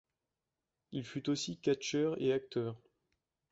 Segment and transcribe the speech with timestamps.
[0.93, 2.75] Il fut aussi catcheur et acteur.